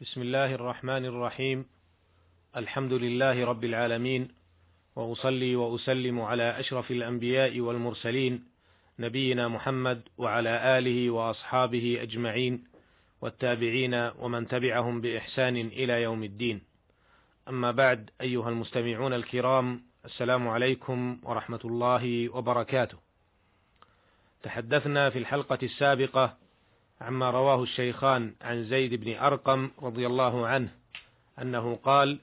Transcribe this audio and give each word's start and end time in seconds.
بسم 0.00 0.22
الله 0.22 0.54
الرحمن 0.54 1.04
الرحيم. 1.04 1.66
الحمد 2.56 2.92
لله 2.92 3.44
رب 3.44 3.64
العالمين. 3.64 4.28
وأصلي 4.96 5.56
وأسلم 5.56 6.20
على 6.20 6.60
أشرف 6.60 6.90
الأنبياء 6.90 7.60
والمرسلين 7.60 8.44
نبينا 8.98 9.48
محمد 9.48 10.02
وعلى 10.18 10.78
آله 10.78 11.10
وأصحابه 11.10 11.98
أجمعين 12.02 12.64
والتابعين 13.20 13.94
ومن 13.94 14.48
تبعهم 14.48 15.00
بإحسان 15.00 15.56
إلى 15.56 16.02
يوم 16.02 16.24
الدين. 16.24 16.60
أما 17.48 17.70
بعد 17.70 18.10
أيها 18.20 18.48
المستمعون 18.48 19.12
الكرام 19.12 19.82
السلام 20.04 20.48
عليكم 20.48 21.20
ورحمة 21.22 21.60
الله 21.64 22.28
وبركاته. 22.28 22.98
تحدثنا 24.42 25.10
في 25.10 25.18
الحلقة 25.18 25.58
السابقة 25.62 26.43
عما 27.04 27.30
رواه 27.30 27.62
الشيخان 27.62 28.34
عن 28.42 28.64
زيد 28.64 28.94
بن 28.94 29.16
أرقم 29.16 29.70
رضي 29.82 30.06
الله 30.06 30.46
عنه 30.46 30.68
أنه 31.42 31.76
قال 31.76 32.18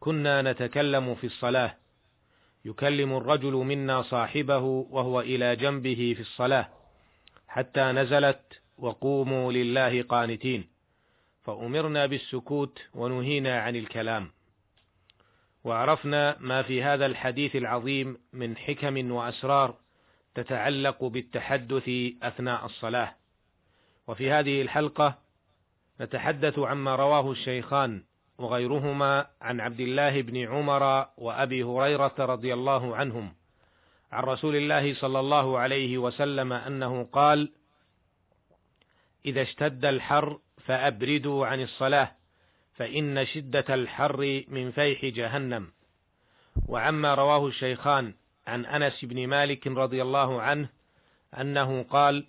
كنا 0.00 0.42
نتكلم 0.42 1.14
في 1.14 1.26
الصلاة. 1.26 1.76
يكلم 2.64 3.16
الرجل 3.16 3.52
منا 3.52 4.02
صاحبه 4.02 4.58
وهو 4.90 5.20
إلى 5.20 5.56
جنبه 5.56 6.14
في 6.16 6.20
الصلاة 6.20 6.68
حتى 7.48 7.80
نزلت 7.80 8.60
وقوموا 8.78 9.52
لله 9.52 10.02
قانتين 10.02 10.68
فأمرنا 11.44 12.06
بالسكوت 12.06 12.82
ونهينا 12.94 13.60
عن 13.60 13.76
الكلام. 13.76 14.30
وعرفنا 15.64 16.36
ما 16.40 16.62
في 16.62 16.82
هذا 16.82 17.06
الحديث 17.06 17.56
العظيم 17.56 18.18
من 18.32 18.56
حكم 18.56 19.10
وأسرار 19.10 19.74
تتعلق 20.34 21.04
بالتحدث 21.04 21.90
أثناء 22.22 22.66
الصلاة. 22.66 23.17
وفي 24.08 24.30
هذه 24.30 24.62
الحلقة 24.62 25.18
نتحدث 26.00 26.58
عما 26.58 26.96
رواه 26.96 27.30
الشيخان 27.30 28.02
وغيرهما 28.38 29.26
عن 29.42 29.60
عبد 29.60 29.80
الله 29.80 30.22
بن 30.22 30.36
عمر 30.36 31.06
وأبي 31.16 31.62
هريرة 31.62 32.14
رضي 32.18 32.54
الله 32.54 32.96
عنهم 32.96 33.34
عن 34.12 34.22
رسول 34.22 34.56
الله 34.56 34.94
صلى 34.94 35.20
الله 35.20 35.58
عليه 35.58 35.98
وسلم 35.98 36.52
أنه 36.52 37.04
قال: 37.12 37.52
إذا 39.26 39.42
اشتد 39.42 39.84
الحر 39.84 40.38
فأبردوا 40.66 41.46
عن 41.46 41.62
الصلاة 41.62 42.12
فإن 42.72 43.26
شدة 43.26 43.74
الحر 43.74 44.44
من 44.48 44.70
فيح 44.70 45.04
جهنم. 45.04 45.72
وعما 46.66 47.14
رواه 47.14 47.46
الشيخان 47.46 48.14
عن 48.46 48.66
أنس 48.66 49.04
بن 49.04 49.26
مالك 49.26 49.66
رضي 49.66 50.02
الله 50.02 50.42
عنه 50.42 50.68
أنه 51.40 51.82
قال: 51.82 52.26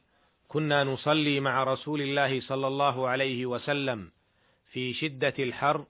كنا 0.50 0.83
نصلي 0.83 1.39
مع 1.39 1.64
رسول 1.64 2.02
الله 2.02 2.42
صلى 2.42 2.67
الله 2.67 3.08
عليه 3.08 3.45
وسلم 3.45 4.11
في 4.72 4.94
شدة 4.94 5.33
الحر 5.39 5.86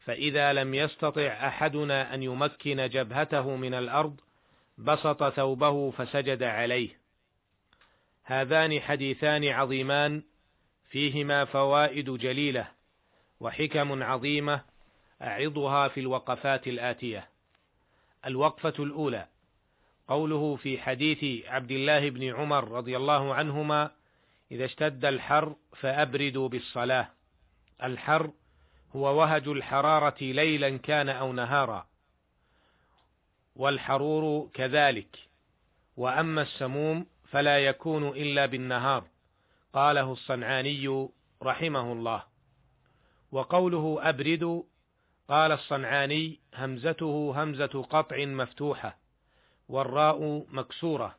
فإذا 0.00 0.52
لم 0.52 0.74
يستطع 0.74 1.26
أحدنا 1.26 2.14
أن 2.14 2.22
يمكن 2.22 2.88
جبهته 2.88 3.56
من 3.56 3.74
الأرض 3.74 4.20
بسط 4.78 5.28
ثوبه 5.28 5.90
فسجد 5.90 6.42
عليه. 6.42 6.88
هذان 8.24 8.80
حديثان 8.80 9.44
عظيمان 9.44 10.22
فيهما 10.90 11.44
فوائد 11.44 12.10
جليلة 12.10 12.68
وحكم 13.40 14.02
عظيمة 14.02 14.60
أعظها 15.22 15.88
في 15.88 16.00
الوقفات 16.00 16.66
الآتية. 16.66 17.28
الوقفة 18.26 18.74
الأولى 18.78 19.26
قوله 20.08 20.56
في 20.56 20.78
حديث 20.78 21.46
عبد 21.46 21.70
الله 21.70 22.10
بن 22.10 22.34
عمر 22.34 22.68
رضي 22.68 22.96
الله 22.96 23.34
عنهما 23.34 23.90
إذا 24.52 24.64
اشتد 24.64 25.04
الحر 25.04 25.54
فأبردوا 25.76 26.48
بالصلاة. 26.48 27.08
الحر 27.82 28.30
هو 28.96 29.18
وهج 29.18 29.48
الحرارة 29.48 30.16
ليلا 30.20 30.76
كان 30.76 31.08
أو 31.08 31.32
نهارا، 31.32 31.86
والحرور 33.56 34.50
كذلك، 34.54 35.18
وأما 35.96 36.42
السموم 36.42 37.06
فلا 37.30 37.58
يكون 37.58 38.08
إلا 38.08 38.46
بالنهار، 38.46 39.04
قاله 39.72 40.12
الصنعاني 40.12 41.08
رحمه 41.42 41.92
الله. 41.92 42.22
وقوله 43.32 43.98
أبردوا 44.02 44.62
قال 45.28 45.52
الصنعاني 45.52 46.38
همزته 46.54 47.32
همزة 47.36 47.86
قطع 47.90 48.24
مفتوحة، 48.24 48.98
والراء 49.68 50.46
مكسورة، 50.48 51.18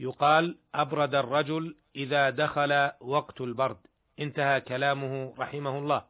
يقال 0.00 0.58
أبرد 0.74 1.14
الرجل 1.14 1.76
إذا 1.96 2.30
دخل 2.30 2.90
وقت 3.00 3.40
البرد. 3.40 3.86
انتهى 4.20 4.60
كلامه 4.60 5.34
رحمه 5.38 5.78
الله. 5.78 6.06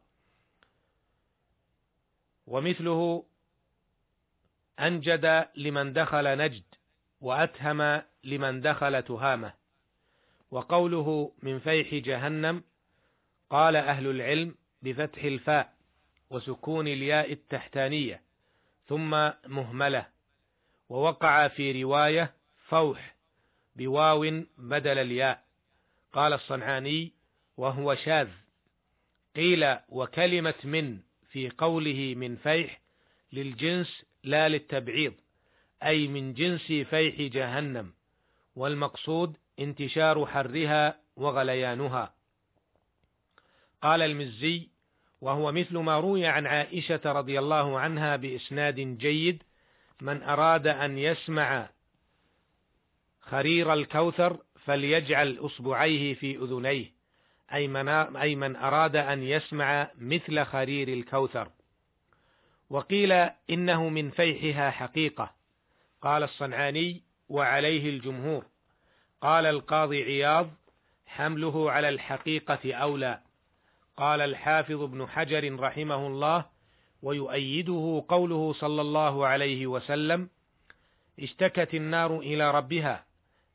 ومثله 2.47 3.25
أنجد 4.79 5.47
لمن 5.55 5.93
دخل 5.93 6.37
نجد 6.37 6.63
وأتهم 7.21 8.01
لمن 8.23 8.61
دخل 8.61 9.03
تهامة. 9.03 9.53
وقوله 10.51 11.31
من 11.43 11.59
فيح 11.59 11.95
جهنم 11.95 12.63
قال 13.49 13.75
أهل 13.75 14.07
العلم 14.07 14.55
بفتح 14.81 15.23
الفاء 15.23 15.73
وسكون 16.29 16.87
الياء 16.87 17.33
التحتانية 17.33 18.21
ثم 18.87 19.29
مهملة. 19.47 20.18
ووقع 20.89 21.47
في 21.47 21.83
رواية 21.83 22.33
فوح 22.67 23.15
بواو 23.75 24.43
بدل 24.57 24.97
الياء. 24.97 25.43
قال 26.13 26.33
الصنعاني 26.33 27.13
وهو 27.57 27.95
شاذ. 27.95 28.27
قيل 29.35 29.77
وكلمة 29.89 30.53
من 30.63 30.99
في 31.31 31.49
قوله 31.49 32.13
من 32.17 32.35
فيح 32.35 32.81
للجنس 33.33 34.05
لا 34.23 34.49
للتبعيض 34.49 35.13
أي 35.83 36.07
من 36.07 36.33
جنس 36.33 36.65
فيح 36.67 37.21
جهنم 37.21 37.93
والمقصود 38.55 39.37
انتشار 39.59 40.25
حرها 40.25 40.99
وغليانها. 41.15 42.13
قال 43.81 44.01
المزي 44.01 44.67
وهو 45.21 45.51
مثل 45.51 45.77
ما 45.77 45.99
روي 45.99 46.25
عن 46.25 46.47
عائشة 46.47 47.01
رضي 47.05 47.39
الله 47.39 47.79
عنها 47.79 48.15
بإسناد 48.15 48.75
جيد 48.75 49.43
من 50.01 50.23
أراد 50.23 50.67
أن 50.67 50.97
يسمع 50.97 51.69
خرير 53.21 53.73
الكوثر 53.73 54.37
فليجعل 54.65 55.37
أصبعيه 55.39 56.13
في 56.13 56.37
أذنيه. 56.37 56.91
أي 57.53 57.67
من, 57.67 57.87
أي 58.17 58.35
من 58.35 58.55
أراد 58.55 58.95
أن 58.95 59.23
يسمع 59.23 59.91
مثل 59.97 60.45
خرير 60.45 60.87
الكوثر. 60.87 61.51
وقيل 62.69 63.11
إنه 63.49 63.89
من 63.89 64.09
فيحها 64.09 64.71
حقيقة. 64.71 65.31
قال 66.01 66.23
الصنعاني 66.23 67.03
وعليه 67.29 67.89
الجمهور. 67.89 68.45
قال 69.21 69.45
القاضي 69.45 70.03
عياض 70.03 70.49
حمله 71.05 71.71
على 71.71 71.89
الحقيقة 71.89 72.73
أولى. 72.73 73.21
قال 73.97 74.21
الحافظ 74.21 74.81
ابن 74.81 75.07
حجر 75.07 75.59
رحمه 75.59 76.07
الله 76.07 76.45
ويؤيده 77.01 78.05
قوله 78.07 78.53
صلى 78.53 78.81
الله 78.81 79.27
عليه 79.27 79.67
وسلم 79.67 80.29
اشتكت 81.19 81.73
النار 81.73 82.19
إلى 82.19 82.51
ربها 82.51 83.05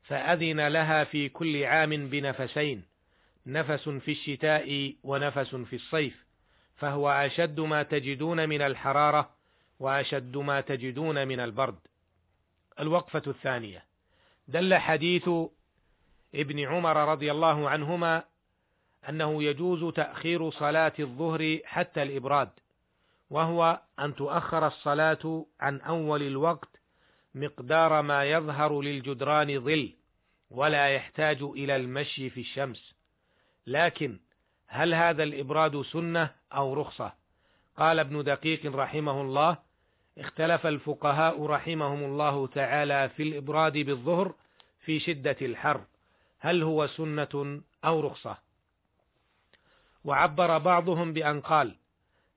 فأذن 0.03 0.67
لها 0.67 1.03
في 1.03 1.29
كل 1.29 1.63
عام 1.63 2.09
بنفسين 2.09 2.83
نفس 3.45 3.89
في 3.89 4.11
الشتاء 4.11 4.95
ونفس 5.03 5.55
في 5.55 5.75
الصيف 5.75 6.25
فهو 6.75 7.09
أشد 7.09 7.59
ما 7.59 7.83
تجدون 7.83 8.49
من 8.49 8.61
الحرارة 8.61 9.29
وأشد 9.79 10.37
ما 10.37 10.61
تجدون 10.61 11.27
من 11.27 11.39
البرد. 11.39 11.75
الوقفة 12.79 13.21
الثانية. 13.27 13.85
دل 14.47 14.75
حديث 14.75 15.29
ابن 16.35 16.59
عمر 16.59 17.11
رضي 17.11 17.31
الله 17.31 17.69
عنهما 17.69 18.23
أنه 19.09 19.43
يجوز 19.43 19.93
تأخير 19.93 20.49
صلاة 20.49 20.93
الظهر 20.99 21.59
حتى 21.65 22.03
الإبراد. 22.03 22.49
وهو 23.29 23.81
أن 23.99 24.15
تؤخر 24.15 24.67
الصلاة 24.67 25.45
عن 25.59 25.81
أول 25.81 26.23
الوقت 26.23 26.69
مقدار 27.35 28.01
ما 28.01 28.23
يظهر 28.25 28.81
للجدران 28.81 29.59
ظل 29.59 29.93
ولا 30.49 30.89
يحتاج 30.89 31.41
إلى 31.41 31.75
المشي 31.75 32.29
في 32.29 32.39
الشمس. 32.39 32.95
لكن 33.67 34.19
هل 34.67 34.93
هذا 34.93 35.23
الإبراد 35.23 35.81
سنة 35.81 36.31
أو 36.53 36.73
رخصة؟ 36.73 37.13
قال 37.77 37.99
ابن 37.99 38.23
دقيق 38.23 38.75
رحمه 38.75 39.21
الله 39.21 39.57
اختلف 40.17 40.67
الفقهاء 40.67 41.45
رحمهم 41.45 42.03
الله 42.03 42.47
تعالى 42.47 43.09
في 43.09 43.23
الإبراد 43.23 43.73
بالظهر 43.77 44.33
في 44.85 44.99
شدة 44.99 45.37
الحر. 45.41 45.81
هل 46.39 46.63
هو 46.63 46.87
سنة 46.87 47.61
أو 47.85 47.99
رخصة؟ 47.99 48.37
وعبر 50.03 50.57
بعضهم 50.57 51.13
بأن 51.13 51.41
قال 51.41 51.75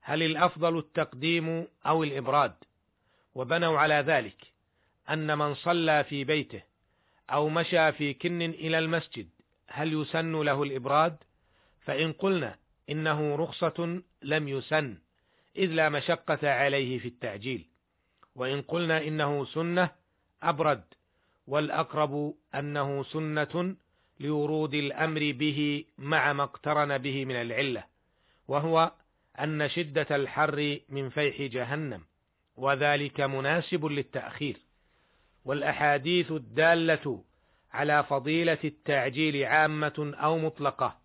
هل 0.09 0.23
الأفضل 0.23 0.77
التقديم 0.77 1.67
أو 1.85 2.03
الإبراد 2.03 2.53
وبنوا 3.35 3.79
على 3.79 3.95
ذلك 3.95 4.47
أن 5.09 5.37
من 5.37 5.55
صلى 5.55 6.03
في 6.03 6.23
بيته 6.23 6.61
أو 7.29 7.49
مشى 7.49 7.91
في 7.91 8.13
كن 8.13 8.41
إلى 8.41 8.79
المسجد 8.79 9.29
هل 9.67 9.93
يسن 9.93 10.41
له 10.41 10.63
الإبراد؟ 10.63 11.17
فإن 11.81 12.13
قلنا 12.13 12.55
إنه 12.89 13.35
رخصة 13.35 14.01
لم 14.21 14.47
يسن 14.47 14.97
إذ 15.55 15.71
لا 15.71 15.89
مشقة 15.89 16.51
عليه 16.51 16.99
في 16.99 17.07
التعجيل 17.07 17.65
وإن 18.35 18.61
قلنا 18.61 19.07
إنه 19.07 19.45
سنة 19.45 19.89
أبرد 20.43 20.83
والأقرب 21.47 22.33
أنه 22.55 23.03
سنة 23.03 23.75
لورود 24.19 24.73
الأمر 24.73 25.31
به 25.31 25.85
مع 25.97 26.33
ما 26.33 26.43
اقترن 26.43 26.97
به 26.97 27.25
من 27.25 27.35
العلة 27.35 27.83
وهو 28.47 28.91
أن 29.43 29.69
شدة 29.69 30.15
الحر 30.15 30.79
من 30.89 31.09
فيح 31.09 31.41
جهنم 31.41 32.01
وذلك 32.55 33.21
مناسب 33.21 33.85
للتأخير. 33.85 34.57
والأحاديث 35.45 36.31
الدالة 36.31 37.23
على 37.71 38.03
فضيلة 38.03 38.57
التعجيل 38.63 39.43
عامة 39.45 40.13
أو 40.19 40.37
مطلقة. 40.37 40.97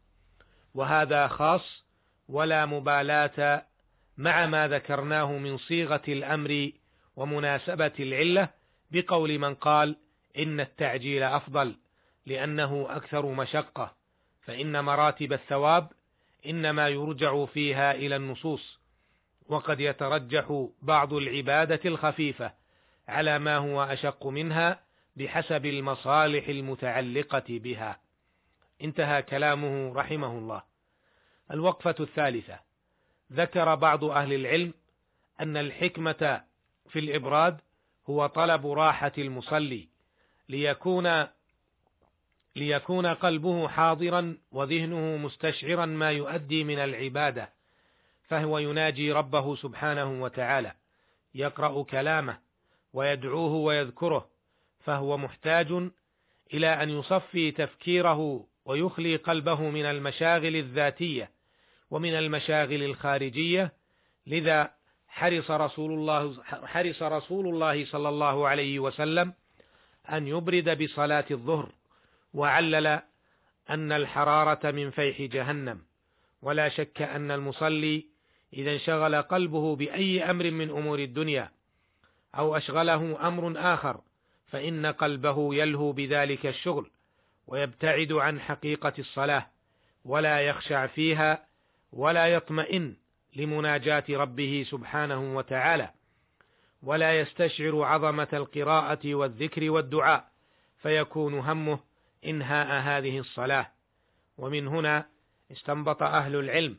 وهذا 0.74 1.28
خاص 1.28 1.84
ولا 2.28 2.66
مبالاة 2.66 3.66
مع 4.16 4.46
ما 4.46 4.68
ذكرناه 4.68 5.32
من 5.32 5.58
صيغة 5.58 6.02
الأمر 6.08 6.72
ومناسبة 7.16 7.92
العلة 8.00 8.48
بقول 8.90 9.38
من 9.38 9.54
قال 9.54 9.96
إن 10.38 10.60
التعجيل 10.60 11.22
أفضل 11.22 11.76
لأنه 12.26 12.86
أكثر 12.90 13.26
مشقة 13.26 13.94
فإن 14.42 14.84
مراتب 14.84 15.32
الثواب 15.32 15.88
إنما 16.46 16.88
يرجع 16.88 17.44
فيها 17.44 17.92
إلى 17.94 18.16
النصوص 18.16 18.78
وقد 19.48 19.80
يترجح 19.80 20.68
بعض 20.82 21.12
العبادة 21.12 21.80
الخفيفة 21.84 22.52
على 23.08 23.38
ما 23.38 23.56
هو 23.56 23.82
أشق 23.82 24.26
منها 24.26 24.80
بحسب 25.16 25.66
المصالح 25.66 26.48
المتعلقة 26.48 27.44
بها. 27.48 28.00
انتهى 28.82 29.22
كلامه 29.22 29.92
رحمه 29.94 30.38
الله. 30.38 30.62
الوقفة 31.50 31.94
الثالثة. 32.00 32.58
ذكر 33.32 33.74
بعض 33.74 34.04
أهل 34.04 34.32
العلم 34.32 34.74
أن 35.40 35.56
الحكمة 35.56 36.44
في 36.88 36.98
الإبراد 36.98 37.60
هو 38.10 38.26
طلب 38.26 38.66
راحة 38.66 39.12
المصلي 39.18 39.88
ليكون 40.48 41.26
ليكون 42.56 43.06
قلبه 43.06 43.68
حاضرا 43.68 44.38
وذهنه 44.52 45.16
مستشعرا 45.16 45.86
ما 45.86 46.10
يؤدي 46.10 46.64
من 46.64 46.78
العبادة. 46.78 47.50
فهو 48.28 48.58
يناجي 48.58 49.12
ربه 49.12 49.56
سبحانه 49.56 50.22
وتعالى 50.22 50.72
يقرأ 51.34 51.82
كلامه 51.82 52.38
ويدعوه 52.92 53.52
ويذكره 53.52 54.28
فهو 54.84 55.16
محتاج 55.16 55.90
إلى 56.54 56.66
أن 56.82 56.90
يصفي 56.90 57.50
تفكيره 57.50 58.46
ويخلي 58.64 59.16
قلبه 59.16 59.60
من 59.60 59.84
المشاغل 59.84 60.56
الذاتية 60.56 61.30
ومن 61.90 62.14
المشاغل 62.14 62.82
الخارجية. 62.82 63.72
لذا 64.26 64.70
حرص 65.08 65.50
رسول 65.50 65.92
الله 65.92 66.42
حرص 66.44 67.02
رسول 67.02 67.46
الله 67.48 67.84
صلى 67.84 68.08
الله 68.08 68.48
عليه 68.48 68.78
وسلم 68.78 69.32
أن 70.12 70.28
يبرد 70.28 70.82
بصلاة 70.82 71.24
الظهر 71.30 71.72
وعلل 72.34 73.00
أن 73.70 73.92
الحرارة 73.92 74.70
من 74.70 74.90
فيح 74.90 75.22
جهنم 75.22 75.82
ولا 76.42 76.68
شك 76.68 77.02
أن 77.02 77.30
المصلي 77.30 78.06
إذا 78.52 78.72
انشغل 78.72 79.22
قلبه 79.22 79.76
بأي 79.76 80.30
أمر 80.30 80.50
من 80.50 80.70
أمور 80.70 80.98
الدنيا 80.98 81.50
أو 82.34 82.56
أشغله 82.56 83.28
أمر 83.28 83.54
آخر 83.74 84.00
فإن 84.46 84.86
قلبه 84.86 85.54
يلهو 85.54 85.92
بذلك 85.92 86.46
الشغل 86.46 86.90
ويبتعد 87.46 88.12
عن 88.12 88.40
حقيقة 88.40 88.92
الصلاة 88.98 89.46
ولا 90.04 90.40
يخشع 90.40 90.86
فيها 90.86 91.46
ولا 91.92 92.26
يطمئن 92.26 92.96
لمناجاة 93.36 94.04
ربه 94.10 94.66
سبحانه 94.70 95.36
وتعالى 95.36 95.90
ولا 96.82 97.20
يستشعر 97.20 97.82
عظمة 97.82 98.28
القراءة 98.32 99.14
والذكر 99.14 99.70
والدعاء 99.70 100.28
فيكون 100.82 101.38
همه 101.38 101.78
إنهاء 102.26 102.82
هذه 102.82 103.18
الصلاة. 103.18 103.70
ومن 104.38 104.68
هنا 104.68 105.06
استنبط 105.52 106.02
أهل 106.02 106.36
العلم 106.36 106.78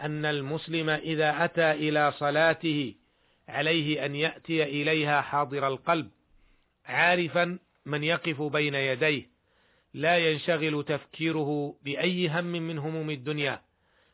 أن 0.00 0.24
المسلم 0.24 0.90
إذا 0.90 1.44
أتى 1.44 1.70
إلى 1.70 2.12
صلاته 2.12 2.94
عليه 3.48 4.04
أن 4.04 4.14
يأتي 4.14 4.62
إليها 4.62 5.20
حاضر 5.20 5.66
القلب 5.66 6.10
عارفا 6.86 7.58
من 7.86 8.04
يقف 8.04 8.42
بين 8.42 8.74
يديه 8.74 9.26
لا 9.94 10.18
ينشغل 10.18 10.84
تفكيره 10.88 11.76
بأي 11.82 12.28
هم 12.28 12.44
من 12.44 12.78
هموم 12.78 13.10
الدنيا. 13.10 13.60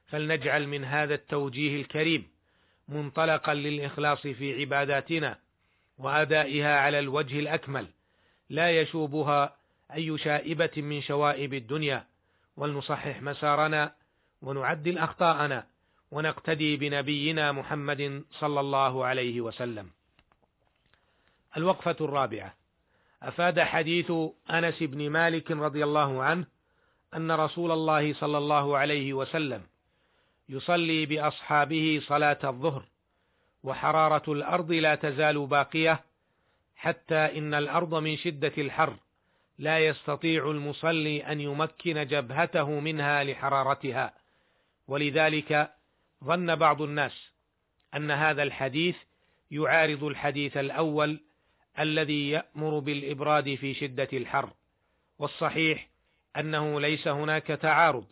فلنجعل 0.06 0.66
من 0.66 0.84
هذا 0.84 1.14
التوجيه 1.14 1.80
الكريم 1.80 2.28
منطلقا 2.88 3.54
للإخلاص 3.54 4.20
في 4.20 4.60
عباداتنا 4.60 5.38
وأدائها 5.98 6.78
على 6.78 6.98
الوجه 6.98 7.38
الأكمل 7.38 7.86
لا 8.50 8.80
يشوبها 8.80 9.56
أي 9.94 10.18
شائبة 10.18 10.70
من 10.76 11.02
شوائب 11.02 11.54
الدنيا 11.54 12.04
ولنصحح 12.56 13.22
مسارنا 13.22 13.92
ونعدل 14.42 14.98
أخطاءنا 14.98 15.66
ونقتدي 16.10 16.76
بنبينا 16.76 17.52
محمد 17.52 18.24
صلى 18.32 18.60
الله 18.60 19.04
عليه 19.04 19.40
وسلم. 19.40 19.90
الوقفة 21.56 21.96
الرابعة. 22.00 22.54
أفاد 23.22 23.60
حديث 23.60 24.12
أنس 24.50 24.82
بن 24.82 25.10
مالك 25.10 25.50
رضي 25.50 25.84
الله 25.84 26.22
عنه 26.22 26.46
أن 27.14 27.32
رسول 27.32 27.70
الله 27.70 28.14
صلى 28.14 28.38
الله 28.38 28.78
عليه 28.78 29.12
وسلم 29.12 29.62
يصلي 30.48 31.06
بأصحابه 31.06 32.00
صلاة 32.06 32.38
الظهر 32.44 32.84
وحرارة 33.62 34.32
الأرض 34.32 34.72
لا 34.72 34.94
تزال 34.94 35.46
باقية 35.46 36.04
حتى 36.76 37.14
إن 37.38 37.54
الأرض 37.54 37.94
من 37.94 38.16
شدة 38.16 38.52
الحر 38.58 38.96
لا 39.58 39.78
يستطيع 39.78 40.50
المصلي 40.50 41.20
أن 41.20 41.40
يمكن 41.40 42.06
جبهته 42.06 42.80
منها 42.80 43.24
لحرارتها. 43.24 44.14
ولذلك 44.88 45.70
ظن 46.24 46.56
بعض 46.56 46.82
الناس 46.82 47.32
أن 47.94 48.10
هذا 48.10 48.42
الحديث 48.42 48.96
يعارض 49.50 50.04
الحديث 50.04 50.56
الأول 50.56 51.20
الذي 51.78 52.30
يأمر 52.30 52.78
بالإبراد 52.78 53.54
في 53.54 53.74
شدة 53.74 54.08
الحر 54.12 54.50
والصحيح 55.18 55.88
أنه 56.36 56.80
ليس 56.80 57.08
هناك 57.08 57.46
تعارض. 57.46 58.06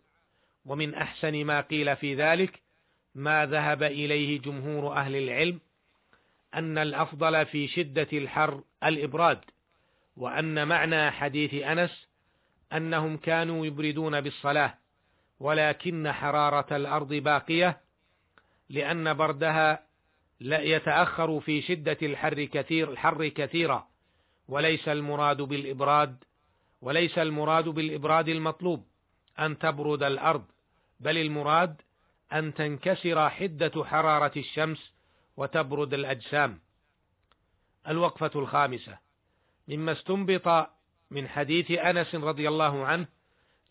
ومن 0.64 0.94
أحسن 0.94 1.44
ما 1.44 1.60
قيل 1.60 1.96
في 1.96 2.14
ذلك 2.14 2.60
ما 3.14 3.46
ذهب 3.46 3.82
إليه 3.82 4.40
جمهور 4.40 4.92
أهل 4.92 5.16
العلم 5.16 5.60
أن 6.54 6.78
الأفضل 6.78 7.46
في 7.46 7.68
شدة 7.68 8.08
الحر 8.12 8.62
الإبراد. 8.84 9.40
وأن 10.16 10.68
معنى 10.68 11.10
حديث 11.10 11.54
أنس 11.54 12.06
أنهم 12.72 13.16
كانوا 13.16 13.66
يبردون 13.66 14.20
بالصلاة 14.20 14.74
ولكن 15.40 16.12
حرارة 16.12 16.76
الأرض 16.76 17.14
باقية 17.14 17.80
لأن 18.68 19.14
بردها 19.14 19.86
لا 20.40 20.60
يتأخر 20.60 21.40
في 21.40 21.62
شدة 21.62 21.98
الحر 22.02 22.44
كثير 22.44 22.90
الحر 22.90 23.28
كثيرا 23.28 23.88
وليس 24.48 24.88
المراد 24.88 25.42
بالإبراد 25.42 26.24
وليس 26.82 27.18
المراد 27.18 27.64
بالإبراد 27.64 28.28
المطلوب 28.28 28.86
أن 29.38 29.58
تبرد 29.58 30.02
الأرض 30.02 30.44
بل 31.00 31.18
المراد 31.18 31.82
أن 32.32 32.54
تنكسر 32.54 33.30
حدة 33.30 33.84
حرارة 33.84 34.32
الشمس 34.36 34.92
وتبرد 35.36 35.94
الأجسام. 35.94 36.60
الوقفة 37.88 38.30
الخامسة. 38.36 38.98
مما 39.68 39.92
استنبط 39.92 40.68
من 41.10 41.28
حديث 41.28 41.70
أنس 41.70 42.14
رضي 42.14 42.48
الله 42.48 42.86
عنه 42.86 43.06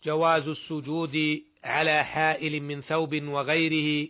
جواز 0.04 0.48
السجود 0.48 1.42
على 1.64 2.04
حائل 2.04 2.62
من 2.62 2.80
ثوب 2.80 3.22
وغيره 3.22 4.08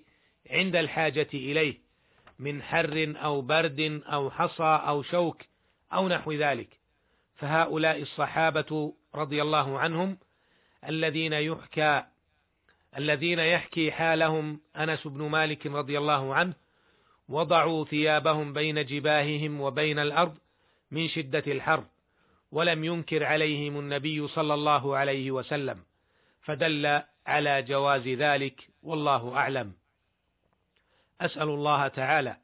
عند 0.51 0.77
الحاجة 0.77 1.29
إليه 1.35 1.79
من 2.39 2.63
حر 2.63 3.15
أو 3.17 3.41
برد 3.41 4.03
أو 4.07 4.31
حصى 4.31 4.81
أو 4.89 5.03
شوك 5.03 5.43
أو 5.93 6.09
نحو 6.09 6.33
ذلك. 6.33 6.69
فهؤلاء 7.37 8.03
الصحابة 8.03 8.95
رضي 9.15 9.43
الله 9.43 9.79
عنهم 9.79 10.19
الذين 10.89 11.33
يحكى 11.33 12.05
الذين 12.99 13.39
يحكي 13.39 13.93
حالهم 13.93 14.61
أنس 14.77 15.07
بن 15.07 15.23
مالك 15.23 15.67
رضي 15.67 15.99
الله 15.99 16.35
عنه 16.35 16.55
وضعوا 17.29 17.85
ثيابهم 17.85 18.53
بين 18.53 18.87
جباههم 18.87 19.61
وبين 19.61 19.99
الأرض 19.99 20.39
من 20.91 21.09
شدة 21.09 21.43
الحر 21.47 21.85
ولم 22.53 22.85
ينكر 22.85 23.25
عليهم 23.25 23.79
النبي 23.79 24.29
صلى 24.29 24.55
الله 24.55 24.97
عليه 24.97 25.31
وسلم 25.31 25.83
فدل 26.43 27.03
على 27.27 27.63
جواز 27.63 28.09
ذلك 28.09 28.69
والله 28.83 29.37
أعلم. 29.37 29.73
أسأل 31.21 31.49
الله 31.49 31.89
تعالى 31.89 32.37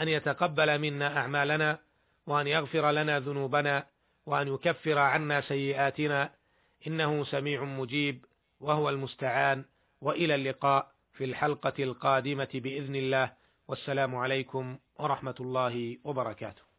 أن 0.00 0.08
يتقبل 0.08 0.78
منا 0.78 1.16
أعمالنا 1.16 1.78
وأن 2.26 2.46
يغفر 2.46 2.90
لنا 2.90 3.20
ذنوبنا 3.20 3.86
وأن 4.26 4.48
يكفر 4.54 4.98
عنا 4.98 5.40
سيئاتنا 5.40 6.30
إنه 6.86 7.24
سميع 7.24 7.64
مجيب 7.64 8.24
وهو 8.60 8.88
المستعان 8.88 9.64
وإلى 10.00 10.34
اللقاء 10.34 10.92
في 11.12 11.24
الحلقة 11.24 11.72
القادمة 11.78 12.48
بإذن 12.54 12.96
الله 12.96 13.32
والسلام 13.68 14.16
عليكم 14.16 14.78
ورحمة 14.98 15.34
الله 15.40 15.98
وبركاته. 16.04 16.69